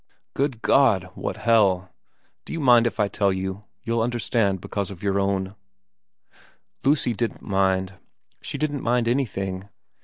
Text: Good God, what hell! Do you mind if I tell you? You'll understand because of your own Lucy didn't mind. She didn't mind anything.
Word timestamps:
Good 0.33 0.63
God, 0.63 1.11
what 1.13 1.37
hell! 1.37 1.91
Do 2.45 2.53
you 2.53 2.59
mind 2.59 2.87
if 2.87 2.99
I 2.99 3.07
tell 3.07 3.31
you? 3.31 3.65
You'll 3.83 4.01
understand 4.01 4.59
because 4.59 4.89
of 4.89 5.03
your 5.03 5.19
own 5.19 5.53
Lucy 6.83 7.13
didn't 7.13 7.43
mind. 7.43 7.93
She 8.41 8.57
didn't 8.57 8.81
mind 8.81 9.07
anything. 9.07 9.69